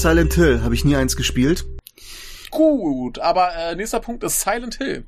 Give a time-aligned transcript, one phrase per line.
[0.00, 1.66] Silent Hill habe ich nie eins gespielt.
[2.50, 5.04] Gut, aber äh, nächster Punkt ist Silent Hill.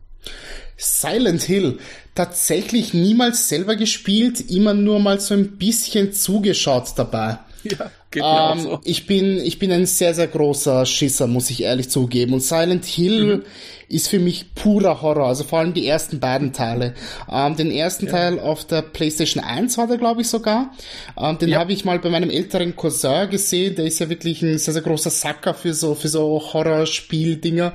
[0.76, 1.78] Silent Hill.
[2.14, 7.38] Tatsächlich niemals selber gespielt, immer nur mal so ein bisschen zugeschaut dabei.
[7.70, 8.80] Ja, geht mir ähm, so.
[8.84, 12.34] Ich bin, ich bin ein sehr, sehr großer Schisser, muss ich ehrlich zugeben.
[12.34, 13.42] Und Silent Hill mhm.
[13.88, 16.94] ist für mich purer Horror, also vor allem die ersten beiden Teile.
[17.30, 18.12] Ähm, den ersten ja.
[18.12, 20.72] Teil auf der PlayStation 1 war der, glaube ich, sogar.
[21.16, 21.58] Ähm, den ja.
[21.60, 23.76] habe ich mal bei meinem älteren Cousin gesehen.
[23.76, 27.72] Der ist ja wirklich ein sehr, sehr großer Sacker für so, für so Horrorspiel-Dinger.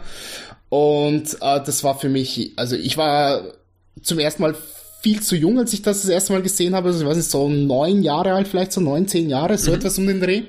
[0.69, 3.41] Und äh, das war für mich, also ich war
[4.01, 4.55] zum ersten Mal
[5.01, 6.89] viel zu jung, als ich das das erste Mal gesehen habe.
[6.89, 9.77] Also ich weiß nicht, so neun Jahre alt, vielleicht so neun, zehn Jahre, so mhm.
[9.77, 10.43] etwas um den Dreh.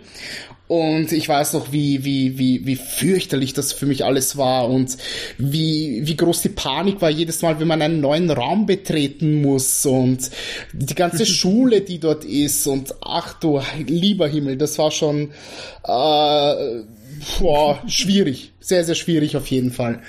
[0.68, 4.98] Und ich weiß noch, wie, wie, wie, wie fürchterlich das für mich alles war und
[5.38, 9.86] wie, wie groß die Panik war jedes Mal, wenn man einen neuen Raum betreten muss
[9.86, 10.30] und
[10.74, 15.30] die ganze Schule, die dort ist und ach du lieber Himmel, das war schon
[15.84, 16.82] äh,
[17.40, 18.52] boah, schwierig.
[18.60, 20.02] Sehr, sehr schwierig auf jeden Fall.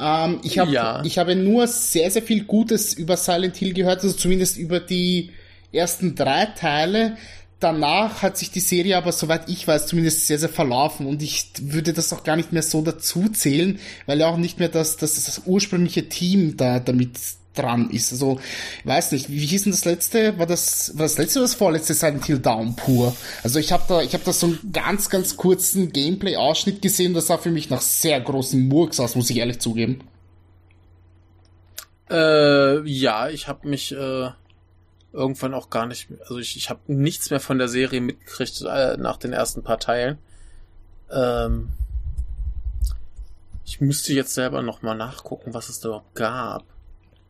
[0.00, 1.02] Ähm, ich, hab, ja.
[1.04, 5.30] ich habe nur sehr, sehr viel Gutes über Silent Hill gehört, also zumindest über die
[5.72, 7.16] ersten drei Teile.
[7.60, 11.50] Danach hat sich die Serie aber, soweit ich weiß, zumindest sehr, sehr verlaufen und ich
[11.60, 14.96] würde das auch gar nicht mehr so dazu zählen, weil ja auch nicht mehr das,
[14.96, 17.18] das, das ursprüngliche Team da damit
[17.54, 18.12] dran ist.
[18.12, 18.40] Also,
[18.80, 20.38] ich weiß nicht, wie hieß denn das letzte?
[20.38, 23.16] War das, war das letzte oder das vorletzte Silent Hill Downpour?
[23.42, 27.26] Also ich habe da, ich habe da so einen ganz, ganz kurzen Gameplay-Ausschnitt gesehen, das
[27.26, 30.00] sah für mich nach sehr großen Murks aus, muss ich ehrlich zugeben.
[32.10, 34.30] Äh, ja, ich habe mich äh,
[35.12, 38.96] irgendwann auch gar nicht also ich, ich habe nichts mehr von der Serie mitgekriegt äh,
[38.96, 40.18] nach den ersten paar Teilen.
[41.10, 41.70] Ähm,
[43.64, 46.64] ich müsste jetzt selber nochmal nachgucken, was es da überhaupt gab.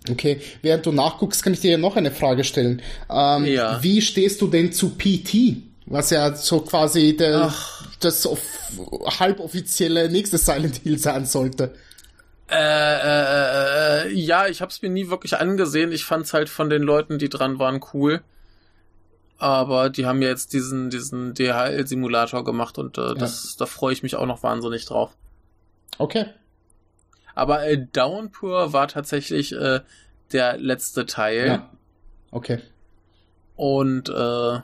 [0.09, 2.81] Okay, während du nachguckst, kann ich dir ja noch eine Frage stellen.
[3.11, 3.83] Ähm, ja.
[3.83, 5.63] Wie stehst du denn zu PT?
[5.87, 7.53] Was ja so quasi der,
[7.99, 8.27] das
[9.19, 11.75] halboffizielle nächste Silent Hill sein sollte.
[12.49, 15.93] Äh, äh, äh, ja, ich habe es mir nie wirklich angesehen.
[15.93, 18.23] Ich fand's halt von den Leuten, die dran waren, cool.
[19.39, 23.65] Aber die haben ja jetzt diesen, diesen DHL-Simulator gemacht und äh, das, ja.
[23.65, 25.17] da freue ich mich auch noch wahnsinnig drauf.
[25.99, 26.27] Okay.
[27.35, 29.81] Aber äh, Downpour war tatsächlich äh,
[30.33, 31.47] der letzte Teil.
[31.47, 31.71] Ja.
[32.31, 32.61] Okay.
[33.57, 34.61] Und äh,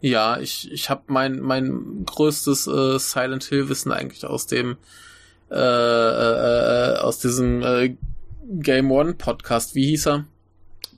[0.00, 4.76] ja, ich, ich habe mein, mein größtes äh, Silent Hill Wissen eigentlich aus dem
[5.50, 7.96] äh, äh, äh, aus diesem äh,
[8.44, 9.74] Game One Podcast.
[9.74, 10.24] Wie hieß er?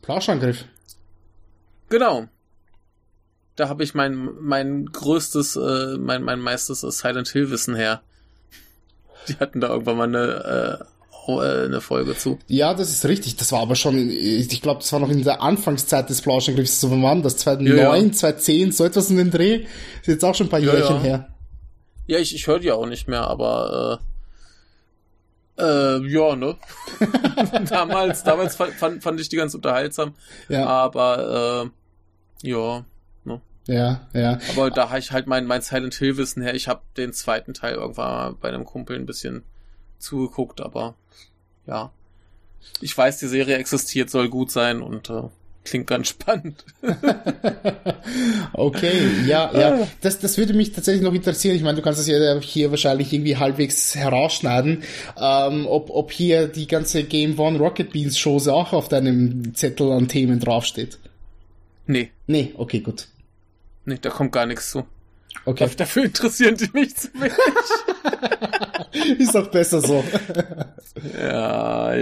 [0.03, 0.65] Plauschangriff.
[1.89, 2.27] Genau.
[3.55, 8.03] Da habe ich mein mein größtes äh, mein mein meistes Silent Hill Wissen her.
[9.29, 10.85] Die hatten da irgendwann mal eine, äh,
[11.39, 12.39] äh, eine Folge zu.
[12.49, 13.37] Ja, das ist richtig.
[13.37, 16.81] Das war aber schon, ich glaube, das war noch in der Anfangszeit des Plauschangriffs.
[16.81, 18.13] So wann das 2009, ja, ja.
[18.13, 19.67] 2010, so etwas in den Dreh.
[20.01, 21.29] ist jetzt auch schon ein paar ja, Jährchen her.
[22.07, 24.01] Ja, ich, ich höre die auch nicht mehr, aber
[25.59, 26.57] äh, äh, ja, ne?
[27.69, 30.15] damals, damals fand, fand ich die ganz unterhaltsam.
[30.49, 30.67] Ja.
[30.67, 31.71] Aber
[32.43, 32.85] äh, ja,
[33.71, 34.39] ja, ja.
[34.51, 36.55] Aber da habe ich halt mein, mein Silent Hill Wissen her.
[36.55, 39.45] Ich habe den zweiten Teil irgendwann bei einem Kumpel ein bisschen
[39.99, 40.95] zugeguckt, aber
[41.67, 41.93] ja.
[42.81, 45.23] Ich weiß, die Serie existiert, soll gut sein und äh,
[45.65, 46.65] klingt ganz spannend.
[48.55, 48.93] okay,
[49.27, 49.89] ja, ja.
[50.01, 51.55] Das, das würde mich tatsächlich noch interessieren.
[51.55, 54.83] Ich meine, du kannst das ja hier wahrscheinlich irgendwie halbwegs herausschneiden,
[55.17, 59.93] ähm, ob, ob hier die ganze Game One Rocket Beans Chose auch auf deinem Zettel
[59.93, 60.99] an Themen draufsteht.
[61.87, 62.11] Nee.
[62.27, 63.07] Nee, okay, gut.
[63.85, 64.87] Nee, da kommt gar nichts zu.
[65.45, 65.71] Okay.
[65.77, 67.33] Dafür interessieren die mich zu wenig.
[69.19, 70.05] Ist doch besser so.
[71.19, 71.95] ja,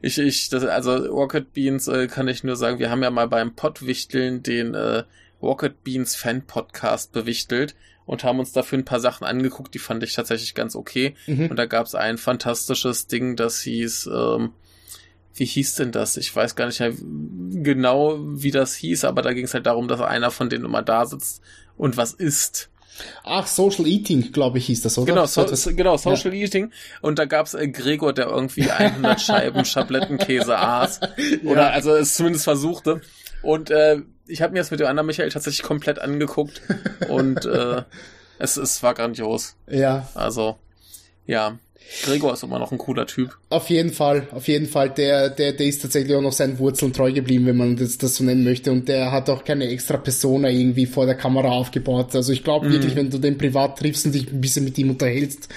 [0.00, 3.28] ich, ich, das, also Rocket Beans äh, kann ich nur sagen, wir haben ja mal
[3.28, 5.04] beim Pottwichteln den äh,
[5.40, 7.74] Rocket Beans Fan Podcast bewichtelt
[8.04, 11.14] und haben uns dafür ein paar Sachen angeguckt, die fand ich tatsächlich ganz okay.
[11.26, 11.50] Mhm.
[11.50, 14.52] Und da gab es ein fantastisches Ding, das hieß ähm,
[15.34, 16.16] wie hieß denn das?
[16.16, 16.92] Ich weiß gar nicht mehr
[17.52, 20.82] genau, wie das hieß, aber da ging es halt darum, dass einer von denen immer
[20.82, 21.42] da sitzt
[21.76, 22.68] und was isst.
[23.24, 25.06] Ach, Social Eating, glaube ich, hieß das, oder?
[25.12, 26.44] Genau, so, so, genau Social ja.
[26.44, 26.72] Eating.
[27.00, 31.00] Und da gab's äh, Gregor, der irgendwie 100 Scheiben Schablettenkäse aß.
[31.44, 31.70] Oder ja.
[31.70, 33.00] also es zumindest versuchte.
[33.42, 36.62] Und äh, ich habe mir das mit dem anderen Michael tatsächlich komplett angeguckt.
[37.08, 37.82] und äh,
[38.38, 39.56] es, es war grandios.
[39.68, 40.08] Ja.
[40.14, 40.56] Also,
[41.26, 41.58] ja.
[42.04, 43.36] Gregor ist immer noch ein cooler Typ.
[43.50, 44.90] Auf jeden Fall, auf jeden Fall.
[44.90, 48.16] Der, der, der ist tatsächlich auch noch seinen Wurzeln treu geblieben, wenn man das, das
[48.16, 48.72] so nennen möchte.
[48.72, 52.14] Und der hat auch keine extra Persona irgendwie vor der Kamera aufgebaut.
[52.14, 52.72] Also ich glaube mm.
[52.72, 55.48] wirklich, wenn du den privat triffst und dich ein bisschen mit ihm unterhältst,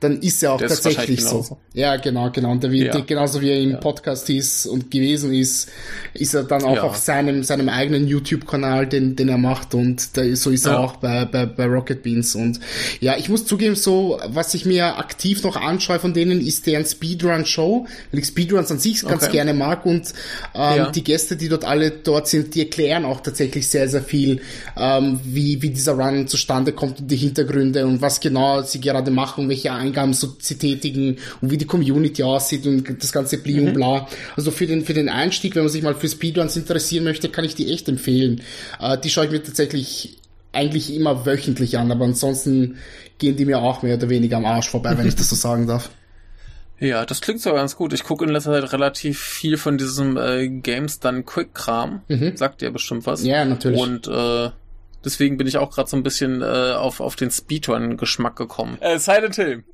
[0.00, 1.58] dann ist er auch der tatsächlich so.
[1.72, 2.50] Ja, genau, genau.
[2.50, 2.98] Und der, ja.
[3.00, 3.76] genauso wie er im ja.
[3.78, 5.70] Podcast ist und gewesen ist,
[6.14, 6.82] ist er dann auch ja.
[6.82, 9.74] auf seinem, seinem eigenen YouTube-Kanal, den, den er macht.
[9.74, 12.34] Und da, so ist er auch bei, bei, bei Rocket Beans.
[12.34, 12.60] Und
[13.00, 16.66] ja, ich muss zugeben, so, was ich mir aktiv noch anschaue, Anscheu von denen ist
[16.66, 19.32] deren Speedrun-Show, weil ich Speedruns an sich ganz okay.
[19.32, 20.12] gerne mag und
[20.54, 20.90] ähm, ja.
[20.90, 24.40] die Gäste, die dort alle dort sind, die erklären auch tatsächlich sehr, sehr viel,
[24.76, 29.10] ähm, wie, wie dieser Run zustande kommt und die Hintergründe und was genau sie gerade
[29.10, 33.60] machen, welche Eingaben so sie tätigen und wie die Community aussieht und das ganze Bli
[33.60, 33.68] mhm.
[33.68, 34.08] und bla.
[34.36, 37.44] Also für den, für den Einstieg, wenn man sich mal für Speedruns interessieren möchte, kann
[37.44, 38.42] ich die echt empfehlen.
[38.80, 40.18] Äh, die schaue ich mir tatsächlich
[40.56, 42.78] eigentlich immer wöchentlich an, aber ansonsten
[43.18, 45.66] gehen die mir auch mehr oder weniger am Arsch vorbei, wenn ich das so sagen
[45.66, 45.90] darf.
[46.78, 47.94] Ja, das klingt so ganz gut.
[47.94, 52.02] Ich gucke in letzter Zeit relativ viel von diesem äh, Games Done Quick Kram.
[52.08, 52.36] Mhm.
[52.36, 53.24] Sagt dir bestimmt was.
[53.24, 53.80] Ja, natürlich.
[53.80, 54.50] Und äh,
[55.02, 58.76] deswegen bin ich auch gerade so ein bisschen äh, auf, auf den Speedrun-Geschmack gekommen.
[58.80, 59.64] Äh, Silent Hill.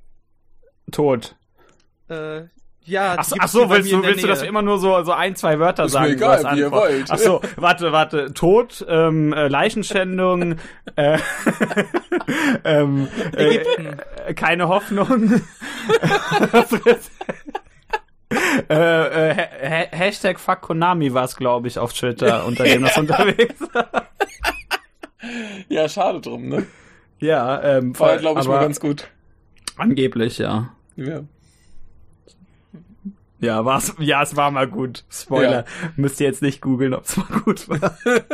[0.93, 1.35] Tot.
[2.08, 2.43] Äh,
[2.84, 5.37] ja, ach, ach so, willst, du, willst du, dass wir immer nur so, so ein,
[5.37, 6.06] zwei Wörter ist sagen?
[6.06, 7.06] Mir egal, wie ihr wollt.
[7.11, 8.34] Ach so, warte, warte.
[8.34, 10.56] Tod, ähm, äh, Leichenschändung,
[10.96, 11.19] äh,
[12.64, 15.40] ähm, äh, keine Hoffnung.
[18.69, 22.99] äh, äh, ha Hashtag Fuck Konami war es, glaube ich, auf Twitter, unter dem das
[22.99, 23.55] unterwegs
[25.69, 26.67] Ja, schade drum, ne?
[27.20, 29.06] Ja, ähm, war, glaube ich, mal ganz gut.
[29.76, 30.70] Angeblich, ja.
[30.96, 31.20] Ja.
[33.43, 35.05] Ja, war's, ja, es war mal gut.
[35.11, 35.50] Spoiler.
[35.50, 35.65] Ja.
[35.97, 37.99] Müsst ihr jetzt nicht googeln, ob es mal gut war.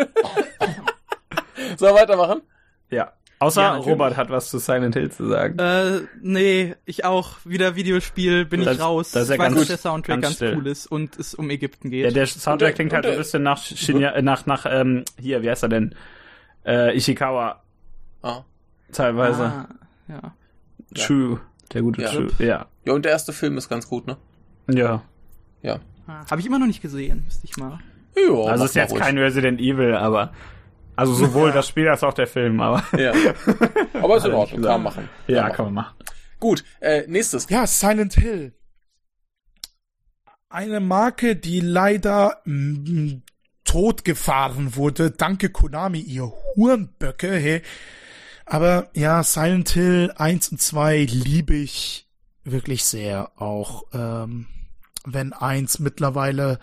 [1.78, 2.42] so, weitermachen?
[2.90, 3.12] Ja.
[3.38, 5.58] Außer ja, Robert hat was zu Silent Hill zu sagen.
[5.58, 7.36] Äh, nee, ich auch.
[7.44, 9.12] Wieder Videospiel, bin das, ich raus.
[9.12, 11.34] Das ist ja ich ganz weiß, dass der Soundtrack ganz, ganz cool ist und es
[11.34, 12.04] um Ägypten geht.
[12.04, 15.42] Ja, der Soundtrack klingt halt so ein bisschen nach, Shinya, äh, nach, nach, ähm, hier,
[15.42, 15.94] wie heißt er denn?
[16.66, 17.62] Äh, Ishikawa.
[18.20, 18.42] Ah.
[18.92, 19.44] Teilweise.
[19.44, 19.68] Ah,
[20.08, 20.34] ja.
[20.94, 21.40] True.
[21.72, 22.10] Der gute ja.
[22.10, 22.66] True, ja.
[22.84, 24.18] Ja, und der erste Film ist ganz gut, ne?
[24.70, 25.02] Ja.
[25.62, 25.80] Ja.
[26.06, 27.78] Ah, Habe ich immer noch nicht gesehen, müsste ich mal.
[28.16, 29.02] Ja, also ist jetzt ruhig.
[29.02, 30.32] kein Resident Evil, aber
[30.96, 32.82] also sowohl das Spiel als auch der Film, aber.
[32.98, 33.12] Ja.
[33.94, 35.08] Aber ist in Ordnung, kann man machen.
[35.26, 35.96] Ja, ja, kann man machen.
[36.40, 37.48] Gut, äh, nächstes.
[37.50, 38.52] Ja, Silent Hill.
[40.48, 43.22] Eine Marke, die leider mm,
[43.64, 45.10] totgefahren wurde.
[45.10, 47.62] Danke Konami, ihr Hurenböcke, hey.
[48.46, 52.08] Aber ja, Silent Hill 1 und 2 liebe ich
[52.44, 53.30] wirklich sehr.
[53.36, 54.46] Auch ähm,
[55.04, 56.58] wenn eins mittlerweile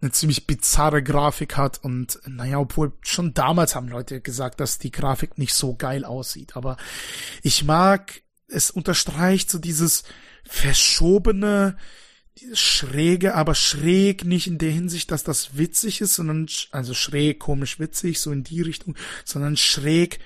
[0.00, 4.92] eine ziemlich bizarre Grafik hat und naja, obwohl schon damals haben Leute gesagt, dass die
[4.92, 6.76] Grafik nicht so geil aussieht, aber
[7.42, 10.04] ich mag, es unterstreicht so dieses
[10.44, 11.76] verschobene,
[12.52, 17.80] schräge, aber schräg nicht in der Hinsicht, dass das witzig ist, sondern, also schräg, komisch
[17.80, 18.94] witzig, so in die Richtung,
[19.24, 20.20] sondern schräg,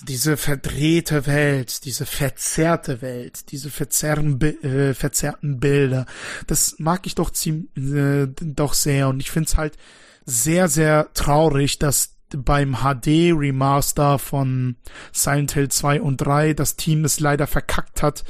[0.00, 6.06] diese verdrehte Welt, diese verzerrte Welt, diese verzerren, äh, verzerrten Bilder,
[6.46, 9.08] das mag ich doch ziemlich, äh, doch sehr.
[9.08, 9.76] Und ich find's halt
[10.24, 14.76] sehr, sehr traurig, dass beim HD Remaster von
[15.12, 18.24] Silent Hill 2 und 3 das Team es leider verkackt hat,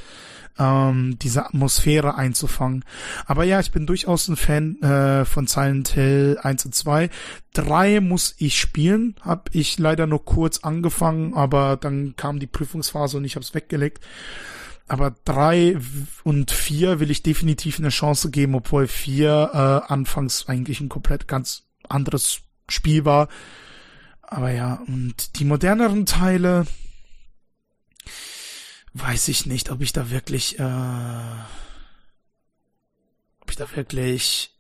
[0.59, 2.85] ähm, diese Atmosphäre einzufangen.
[3.27, 7.11] Aber ja, ich bin durchaus ein Fan äh, von Silent Hill 1 und 2.
[7.55, 13.17] 3 muss ich spielen, habe ich leider nur kurz angefangen, aber dann kam die Prüfungsphase
[13.17, 14.05] und ich habe es weggelegt.
[14.89, 15.79] Aber drei
[16.25, 21.29] und vier will ich definitiv eine Chance geben, obwohl vier äh, anfangs eigentlich ein komplett
[21.29, 23.29] ganz anderes Spiel war.
[24.33, 26.65] Aber ja, und die moderneren Teile,
[28.95, 30.63] weiß ich nicht, ob ich da wirklich, äh,
[33.41, 34.59] ob ich da wirklich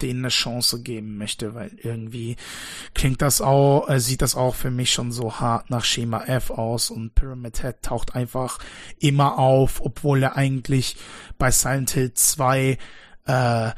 [0.00, 2.36] denen eine Chance geben möchte, weil irgendwie
[2.94, 6.50] klingt das auch, äh, sieht das auch für mich schon so hart nach Schema F
[6.50, 8.60] aus und Pyramid Head taucht einfach
[9.00, 10.94] immer auf, obwohl er eigentlich
[11.38, 12.78] bei Silent Hill 2
[13.24, 13.70] äh,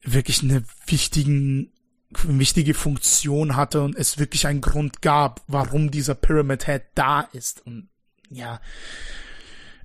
[0.00, 1.70] wirklich eine wichtigen
[2.10, 7.66] wichtige Funktion hatte und es wirklich einen Grund gab, warum dieser Pyramid Head da ist
[7.66, 7.88] und
[8.30, 8.60] ja,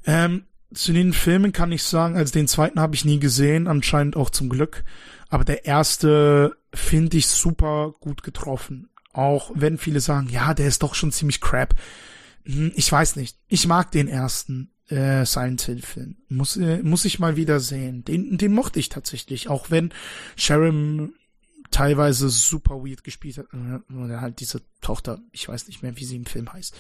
[0.06, 4.16] ähm, zu den Filmen kann ich sagen, also den zweiten habe ich nie gesehen, anscheinend
[4.16, 4.84] auch zum Glück.
[5.30, 8.90] Aber der erste finde ich super gut getroffen.
[9.14, 11.76] Auch wenn viele sagen, ja, der ist doch schon ziemlich crap.
[12.46, 13.38] Hm, ich weiß nicht.
[13.48, 16.18] Ich mag den ersten äh, Silent Hill Film.
[16.30, 18.06] Muss, äh, muss ich mal wieder sehen.
[18.06, 19.50] Den, den mochte ich tatsächlich.
[19.50, 19.94] Auch wenn
[20.38, 21.14] Sharon
[21.72, 23.52] teilweise super weird gespielt hat.
[23.54, 26.76] Und dann halt diese Tochter, ich weiß nicht mehr, wie sie im Film heißt.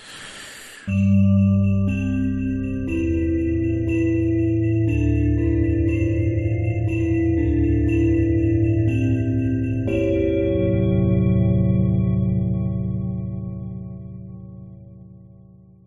[0.88, 2.11] Mhm.